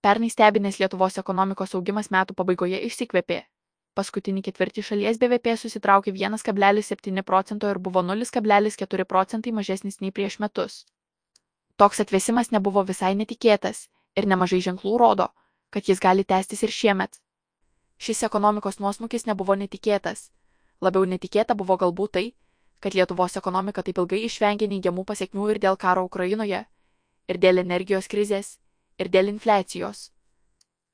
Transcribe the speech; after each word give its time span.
Pernai 0.00 0.30
stebinės 0.32 0.78
Lietuvos 0.80 1.18
ekonomikos 1.20 1.74
augimas 1.76 2.06
metų 2.14 2.32
pabaigoje 2.36 2.78
išsikvėpė. 2.86 3.42
Paskutinį 3.98 4.42
ketvirtį 4.46 4.84
šalies 4.86 5.18
BVP 5.20 5.56
susitraukė 5.60 6.14
1,7 6.16 7.22
procento 7.30 7.68
ir 7.68 7.78
buvo 7.78 8.00
0,4 8.10 9.04
procentai 9.04 9.52
mažesnis 9.52 10.00
nei 10.00 10.12
prieš 10.18 10.38
metus. 10.44 10.76
Toks 11.76 12.00
atvėsimas 12.04 12.48
nebuvo 12.54 12.84
visai 12.92 13.10
netikėtas 13.18 13.82
ir 14.16 14.28
nemažai 14.30 14.62
ženklų 14.68 14.94
rodo, 15.04 15.26
kad 15.68 15.92
jis 15.92 16.00
gali 16.00 16.24
tęstis 16.24 16.64
ir 16.64 16.72
šiemet. 16.78 17.20
Šis 18.00 18.24
ekonomikos 18.30 18.80
nuosmukis 18.80 19.28
nebuvo 19.28 19.58
netikėtas. 19.64 20.30
Labiau 20.80 21.04
netikėta 21.04 21.54
buvo 21.54 21.76
galbūt 21.76 22.16
tai, 22.16 22.26
kad 22.80 22.96
Lietuvos 22.96 23.36
ekonomika 23.36 23.84
taip 23.84 24.00
ilgai 24.00 24.24
išvengė 24.24 24.70
neigiamų 24.72 25.04
pasiekmių 25.04 25.52
ir 25.52 25.60
dėl 25.66 25.76
karo 25.76 26.08
Ukrainoje, 26.08 26.64
ir 27.28 27.44
dėl 27.44 27.60
energijos 27.60 28.08
krizės, 28.08 28.56
ir 29.00 29.08
dėl 29.08 29.32
infliacijos. 29.32 30.10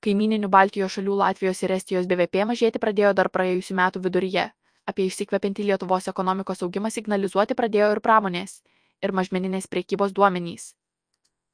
Kaimininių 0.07 0.49
Baltijos 0.53 0.95
šalių 0.97 1.19
Latvijos 1.23 1.63
ir 1.67 1.73
Estijos 1.75 2.07
BVP 2.07 2.45
mažėti 2.47 2.81
pradėjo 2.83 3.13
dar 3.19 3.31
praėjusiu 3.35 3.75
metu 3.75 4.03
viduryje. 4.05 4.47
Apie 4.87 5.07
išsikvepiantį 5.11 5.65
Lietuvos 5.71 6.07
ekonomikos 6.13 6.63
augimą 6.63 6.93
signalizuoti 6.95 7.57
pradėjo 7.59 7.89
ir 7.97 8.01
pramonės, 8.05 8.61
ir 9.03 9.15
mažmeninės 9.19 9.67
priekybos 9.73 10.15
duomenys. 10.19 10.75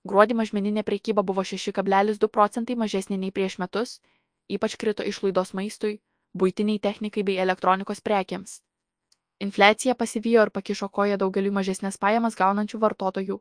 Gruodį 0.04 0.36
mažmeninė 0.40 0.82
priekyba 0.82 1.22
buvo 1.22 1.44
6,2 1.46 2.28
procentai 2.28 2.76
mažesnė 2.76 3.16
nei 3.22 3.30
prieš 3.30 3.56
metus, 3.62 4.00
ypač 4.50 4.76
krito 4.76 5.06
išlaidos 5.06 5.54
maistui, 5.54 6.00
būtiniai 6.36 6.82
technikai 6.82 7.22
bei 7.22 7.38
elektronikos 7.46 8.02
prekiams. 8.04 8.58
Infliacija 9.40 9.94
pasivijo 9.94 10.42
ir 10.46 10.50
pakišo 10.50 10.88
koją 10.88 11.16
daugeliu 11.22 11.54
mažesnės 11.54 11.98
pajamas 12.02 12.36
gaunančių 12.38 12.82
vartotojų. 12.84 13.38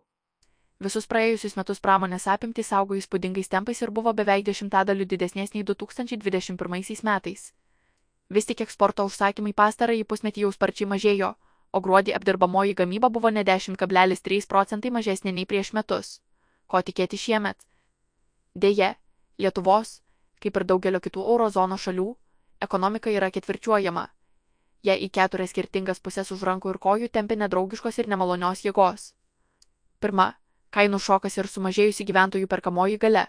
Visus 0.82 1.06
praėjusius 1.06 1.54
metus 1.60 1.80
pramonės 1.86 2.24
apimtys 2.34 2.72
augo 2.74 2.96
įspūdingais 2.98 3.52
tempais 3.54 3.82
ir 3.84 3.92
buvo 3.94 4.14
beveik 4.18 4.48
dešimtadaliu 4.48 5.06
didesnės 5.06 5.54
nei 5.54 5.62
2021 5.64 7.04
metais. 7.06 7.52
Vis 8.30 8.48
tik 8.50 8.64
eksporto 8.66 9.06
užsakymai 9.06 9.54
pastarąjį 9.54 10.08
pusmetį 10.10 10.46
jau 10.46 10.52
sparčiai 10.56 10.90
mažėjo, 10.90 11.30
o 11.72 11.82
gruodį 11.86 12.16
apdirbamoji 12.18 12.74
gamyba 12.82 13.12
buvo 13.14 13.30
ne 13.30 13.44
10,3 13.44 14.48
procentai 14.48 14.92
mažesnė 14.98 15.36
nei 15.38 15.46
prieš 15.46 15.74
metus. 15.78 16.18
Ko 16.66 16.82
tikėti 16.82 17.20
šiemet? 17.20 17.62
Deja, 18.56 18.96
Lietuvos, 19.38 20.02
kaip 20.42 20.58
ir 20.58 20.66
daugelio 20.66 21.00
kitų 21.00 21.30
eurozono 21.36 21.78
šalių, 21.78 22.10
ekonomika 22.62 23.14
yra 23.14 23.30
ketvirčiuojama. 23.30 24.10
Jie 24.82 24.98
į 25.06 25.14
keturias 25.14 25.54
skirtingas 25.54 26.02
pusės 26.02 26.32
už 26.34 26.42
rankų 26.50 26.74
ir 26.74 26.82
kojų 26.82 27.10
tempi 27.14 27.38
nedraugiškos 27.38 28.02
ir 28.02 28.10
nemalonios 28.10 28.64
jėgos. 28.66 29.12
Pirma, 30.02 30.32
kainų 30.76 31.00
šokas 31.00 31.38
ir 31.38 31.50
sumažėjusi 31.52 32.06
gyventojų 32.08 32.48
perkamoji 32.48 32.98
gale. 32.98 33.28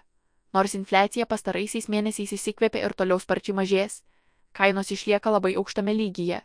Nors 0.53 0.75
infliacija 0.77 1.27
pastaraisiais 1.27 1.89
mėnesiais 1.89 2.33
įsikvėpė 2.37 2.83
ir 2.85 2.95
toliau 2.95 3.19
sparčiai 3.21 3.57
mažės, 3.57 4.03
kainos 4.53 4.91
išlieka 4.93 5.31
labai 5.33 5.55
aukštame 5.57 5.95
lygyje. 5.97 6.43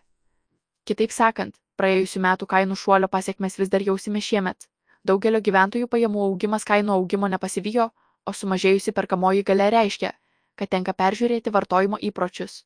Kitaip 0.87 1.11
sakant, 1.11 1.55
praėjusiu 1.75 2.21
metu 2.23 2.47
kainų 2.47 2.77
šuolio 2.79 3.09
pasiekmes 3.11 3.59
vis 3.59 3.69
dar 3.69 3.83
jausime 3.83 4.21
šiemet. 4.23 4.69
Daugelio 5.03 5.41
gyventojų 5.43 5.87
pajamų 5.91 6.23
augimas 6.29 6.65
kainų 6.67 6.95
augimo 6.95 7.27
nepasivijo, 7.27 7.91
o 8.25 8.33
sumažėjusi 8.33 8.93
perkamoji 8.95 9.43
gale 9.43 9.69
reiškia, 9.71 10.11
kad 10.55 10.71
tenka 10.71 10.93
peržiūrėti 10.93 11.53
vartojimo 11.53 11.99
įpročius. 12.09 12.63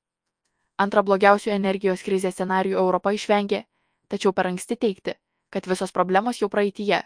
Antra 0.78 1.04
blogiausių 1.06 1.52
energijos 1.54 2.02
krizės 2.06 2.38
scenarijų 2.38 2.78
Europa 2.82 3.12
išvengė, 3.14 3.66
tačiau 4.08 4.34
per 4.34 4.50
anksti 4.50 4.78
teikti, 4.78 5.18
kad 5.50 5.68
visos 5.68 5.92
problemos 5.92 6.42
jau 6.42 6.50
praeitie. 6.50 7.02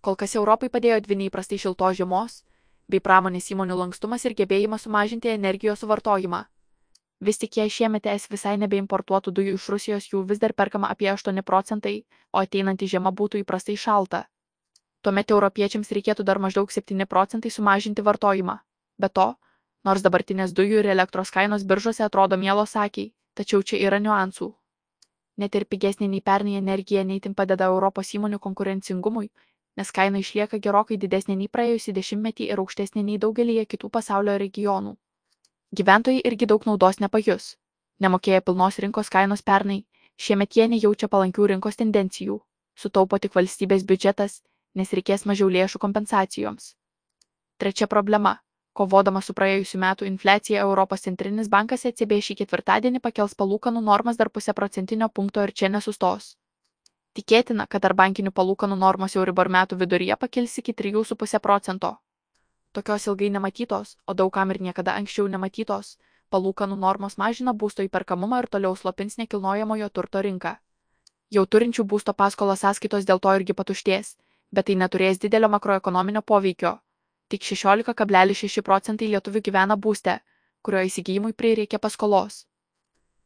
Kol 0.00 0.16
kas 0.16 0.36
Europai 0.38 0.68
padėjo 0.70 1.00
dvi 1.04 1.16
neįprastai 1.24 1.58
šiltos 1.58 1.96
žiemos, 1.98 2.42
bei 2.88 3.00
pramonės 3.00 3.50
įmonių 3.52 3.76
lankstumas 3.82 4.24
ir 4.24 4.36
gebėjimas 4.38 4.86
sumažinti 4.86 5.32
energijos 5.34 5.82
suvartojimą. 5.84 6.44
Vis 7.20 7.40
tik 7.42 7.56
jei 7.58 7.70
šiemet 7.70 8.06
es 8.06 8.28
visai 8.30 8.54
nebeimportuotų 8.62 9.32
dujų 9.34 9.54
iš 9.58 9.66
Rusijos 9.74 10.06
jų 10.12 10.22
vis 10.28 10.38
dar 10.38 10.54
perkama 10.54 10.90
apie 10.94 11.10
8 11.12 11.42
procentai, 11.42 12.04
o 12.32 12.38
ateinanti 12.38 12.86
žiema 12.86 13.10
būtų 13.10 13.42
įprastai 13.42 13.74
šalta. 13.76 14.22
Tuomet 15.02 15.34
europiečiams 15.34 15.90
reikėtų 15.98 16.22
dar 16.22 16.38
maždaug 16.38 16.70
7 16.70 17.06
procentai 17.06 17.50
sumažinti 17.50 18.06
vartojimą. 18.06 18.56
Be 18.98 19.08
to, 19.08 19.26
nors 19.84 20.02
dabartinės 20.06 20.54
dujų 20.54 20.78
ir 20.84 20.90
elektros 20.94 21.34
kainos 21.34 21.66
biržose 21.66 22.06
atrodo 22.06 22.38
mielos 22.38 22.76
akiai, 22.76 23.12
tačiau 23.34 23.62
čia 23.62 23.82
yra 23.82 23.98
niuansų. 23.98 24.52
Net 25.38 25.54
ir 25.54 25.66
pigesnė 25.70 26.08
nei 26.08 26.22
pernai 26.22 26.56
energija 26.58 27.04
neįtin 27.06 27.34
padeda 27.34 27.66
Europos 27.70 28.14
įmonių 28.14 28.38
konkurencingumui, 28.46 29.30
nes 29.78 29.92
kaina 29.94 30.18
išlieka 30.18 30.58
gerokai 30.64 30.96
didesnė 31.02 31.36
nei 31.38 31.48
praėjusį 31.56 31.94
dešimtmetį 31.98 32.48
ir 32.52 32.62
aukštesnė 32.62 33.04
nei 33.08 33.18
daugelyje 33.24 33.64
kitų 33.74 33.90
pasaulio 33.96 34.34
regionų. 34.42 34.96
Gyventojai 35.78 36.24
irgi 36.30 36.48
daug 36.50 36.66
naudos 36.66 36.98
nepajus. 37.04 37.54
Nemokėję 38.02 38.40
pilnos 38.48 38.78
rinkos 38.84 39.10
kainos 39.14 39.44
pernai, 39.50 39.78
šiemet 40.24 40.56
jie 40.58 40.66
nejaučia 40.72 41.08
palankių 41.12 41.46
rinkos 41.52 41.78
tendencijų, 41.82 42.40
sutaupo 42.82 43.18
tik 43.22 43.38
valstybės 43.38 43.86
biudžetas, 43.86 44.40
nes 44.74 44.92
reikės 44.98 45.26
mažiau 45.30 45.50
lėšų 45.58 45.82
kompensacijoms. 45.84 46.74
Trečia 47.58 47.86
problema. 47.86 48.38
Kovodama 48.78 49.20
su 49.26 49.34
praėjusiu 49.34 49.78
metu 49.82 50.06
infliacija 50.06 50.62
Europos 50.62 51.06
centrinis 51.06 51.48
bankas 51.54 51.84
ECB 51.90 52.18
šį 52.26 52.36
ketvirtadienį 52.42 53.00
pakels 53.06 53.34
palūkanų 53.34 53.82
normas 53.82 54.18
dar 54.20 54.30
pusę 54.30 54.54
procentinio 54.54 55.08
punkto 55.08 55.42
ir 55.42 55.52
čia 55.52 55.70
nesustos. 55.74 56.36
Tikėtina, 57.18 57.64
kad 57.66 57.82
tarpbankinių 57.82 58.30
palūkanų 58.30 58.76
normos 58.78 59.16
Euribor 59.16 59.48
metų 59.50 59.76
viduryje 59.78 60.16
pakils 60.16 60.52
iki 60.60 60.72
3,5 60.80 61.40
procento. 61.46 61.88
Tokios 62.72 63.06
ilgai 63.10 63.30
nematytos, 63.34 63.96
o 64.06 64.14
daugam 64.14 64.52
ir 64.54 64.60
niekada 64.66 64.94
anksčiau 65.00 65.26
nematytos, 65.32 65.96
palūkanų 66.30 66.76
normos 66.84 67.16
mažina 67.18 67.54
būsto 67.62 67.82
įperkamumą 67.86 68.38
ir 68.44 68.48
toliau 68.52 68.76
slopins 68.76 69.18
nekilnojamojo 69.18 69.88
turto 69.88 70.22
rinką. 70.26 70.52
Jau 71.34 71.44
turinčių 71.56 71.86
būsto 71.94 72.14
paskolos 72.14 72.62
sąskaitos 72.62 73.08
dėl 73.10 73.18
to 73.26 73.34
irgi 73.40 73.58
patuštės, 73.62 74.14
bet 74.54 74.70
tai 74.70 74.78
neturės 74.84 75.18
didelio 75.18 75.50
makroekonominio 75.56 76.22
poveikio. 76.22 76.76
Tik 77.34 77.42
16,6 77.50 78.62
procentai 78.70 79.10
lietuvių 79.16 79.42
gyvena 79.50 79.80
būste, 79.88 80.20
kurio 80.62 80.86
įsigijimui 80.86 81.34
prireikia 81.34 81.82
paskolos. 81.82 82.44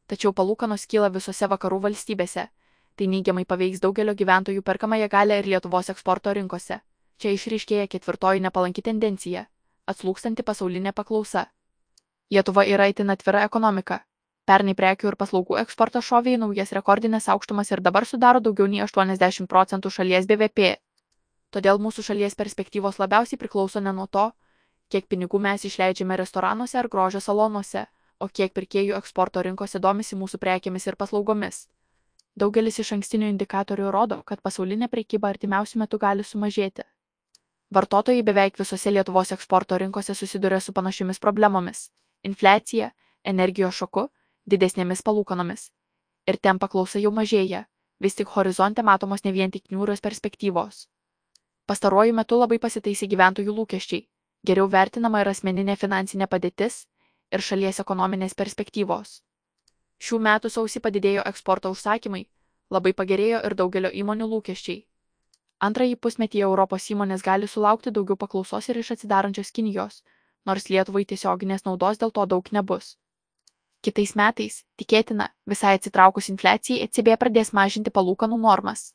Tačiau 0.09 0.33
palūkanos 0.33 0.89
kyla 0.89 1.13
visose 1.13 1.53
vakarų 1.55 1.81
valstybėse 1.85 2.49
tai 2.95 3.07
neigiamai 3.07 3.45
paveiks 3.45 3.81
daugelio 3.83 4.13
gyventojų 4.15 4.61
perkamąją 4.61 5.09
galę 5.09 5.39
ir 5.39 5.49
Lietuvos 5.53 5.89
eksporto 5.89 6.33
rinkose. 6.33 6.79
Čia 7.17 7.33
išryškėja 7.33 7.87
ketvirtoji 7.87 8.41
nepalanki 8.45 8.81
tendencija- 8.81 9.45
atslūkstanti 9.91 10.43
pasaulinė 10.43 10.93
paklausa. 10.93 11.45
Lietuva 12.31 12.65
yra 12.65 12.87
itin 12.87 13.09
atvira 13.09 13.43
ekonomika. 13.43 13.99
Pernai 14.45 14.73
prekių 14.75 15.07
ir 15.07 15.15
paslaugų 15.15 15.59
eksportas 15.61 16.03
šovė 16.03 16.33
į 16.35 16.39
naujas 16.39 16.71
rekordinės 16.75 17.29
aukštumas 17.29 17.71
ir 17.71 17.81
dabar 17.81 18.05
sudaro 18.05 18.39
daugiau 18.39 18.67
nei 18.67 18.81
80 18.81 19.47
procentų 19.47 19.89
šalies 19.89 20.25
BVP. 20.27 20.75
Todėl 21.51 21.79
mūsų 21.79 22.03
šalies 22.03 22.35
perspektyvos 22.35 22.99
labiausiai 22.99 23.39
priklauso 23.39 23.79
ne 23.79 23.93
nuo 23.93 24.07
to, 24.07 24.31
kiek 24.89 25.07
pinigų 25.07 25.39
mes 25.39 25.63
išleidžiame 25.69 26.17
restoranuose 26.17 26.77
ar 26.77 26.87
grožio 26.87 27.21
salonuose, 27.21 27.85
o 28.19 28.27
kiek 28.27 28.53
pirkėjų 28.53 28.97
eksporto 28.97 29.41
rinkose 29.41 29.79
domisi 29.79 30.15
mūsų 30.15 30.41
prekėmis 30.43 30.87
ir 30.87 30.95
paslaugomis. 30.95 31.67
Daugelis 32.35 32.79
iš 32.81 32.91
ankstinių 32.95 33.27
indikatorių 33.29 33.91
rodo, 33.93 34.23
kad 34.25 34.41
pasaulinė 34.41 34.87
prekyba 34.89 35.29
artimiausių 35.29 35.79
metų 35.83 35.99
gali 36.01 36.23
sumažėti. 36.25 36.85
Vartotojai 37.73 38.23
beveik 38.25 38.57
visose 38.57 38.91
Lietuvos 38.91 39.31
eksporto 39.35 39.77
rinkose 39.77 40.15
susiduria 40.17 40.59
su 40.59 40.73
panašiomis 40.73 41.19
problemomis- 41.19 41.89
infliacija, 42.29 42.91
energijos 43.23 43.75
šoku, 43.75 44.07
didesnėmis 44.49 45.01
palūkanomis. 45.01 45.69
Ir 46.27 46.37
ten 46.37 46.59
paklausa 46.59 46.99
jau 46.99 47.11
mažėja, 47.11 47.65
vis 47.99 48.15
tik 48.15 48.27
horizonte 48.35 48.83
matomos 48.83 49.23
ne 49.25 49.31
vien 49.31 49.51
tik 49.51 49.69
niūrios 49.71 50.01
perspektyvos. 50.01 50.87
Pastaruoju 51.65 52.13
metu 52.13 52.39
labai 52.39 52.59
pasitaisė 52.59 53.07
gyventojų 53.07 53.53
lūkesčiai, 53.59 54.07
geriau 54.45 54.67
vertinama 54.67 55.21
ir 55.21 55.29
asmeninė 55.31 55.77
finansinė 55.77 56.27
padėtis 56.27 56.87
ir 57.31 57.39
šalies 57.41 57.79
ekonominės 57.79 58.33
perspektyvos. 58.33 59.21
Šių 60.03 60.17
metų 60.27 60.49
sausį 60.51 60.81
padidėjo 60.83 61.23
eksporto 61.29 61.69
užsakymai, 61.73 62.25
labai 62.75 62.91
pagerėjo 62.97 63.39
ir 63.47 63.55
daugelio 63.59 63.91
įmonių 64.01 64.27
lūkesčiai. 64.31 64.81
Antrąjį 65.63 65.95
pusmetį 66.05 66.41
Europos 66.47 66.89
įmonės 66.91 67.21
gali 67.23 67.47
sulaukti 67.47 67.93
daugiau 67.97 68.17
paklausos 68.19 68.67
ir 68.69 68.79
iš 68.81 68.89
atsidarančios 68.97 69.51
Kinijos, 69.55 70.01
nors 70.49 70.67
Lietuvai 70.69 71.05
tiesioginės 71.11 71.63
naudos 71.67 72.01
dėl 72.01 72.11
to 72.17 72.25
daug 72.33 72.51
nebus. 72.57 72.97
Kitais 73.83 74.13
metais, 74.19 74.57
tikėtina, 74.79 75.29
visai 75.47 75.77
atsitraukus 75.77 76.29
infliacijai 76.33 76.83
ECB 76.87 77.15
pradės 77.21 77.53
mažinti 77.55 77.91
palūkanų 77.95 78.39
normas. 78.43 78.89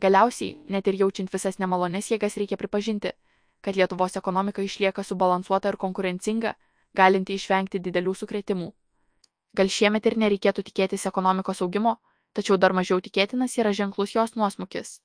Galiausiai, 0.00 0.58
net 0.68 0.88
ir 0.88 1.00
jaučiant 1.00 1.32
visas 1.32 1.58
nemalonės 1.58 2.10
jėgas 2.12 2.36
reikia 2.40 2.56
pripažinti, 2.60 3.12
kad 3.60 3.76
Lietuvos 3.76 4.16
ekonomika 4.20 4.62
išlieka 4.62 5.04
subalansuota 5.04 5.72
ir 5.72 5.80
konkurencinga, 5.80 6.54
galinti 6.94 7.36
išvengti 7.40 7.80
didelių 7.84 8.14
sukretimų. 8.14 8.68
Gal 9.58 9.70
šiemet 9.74 10.06
ir 10.06 10.14
nereikėtų 10.22 10.62
tikėtis 10.70 11.06
ekonomikos 11.10 11.62
augimo, 11.66 11.96
tačiau 12.38 12.58
dar 12.62 12.76
mažiau 12.78 13.02
tikėtinas 13.02 13.58
yra 13.58 13.72
ženklus 13.78 14.14
jos 14.14 14.36
nuosmukis. 14.38 14.98